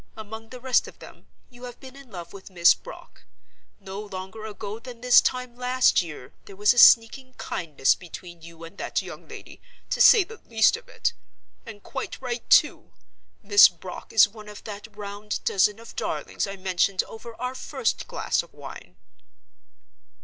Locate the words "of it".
10.75-11.13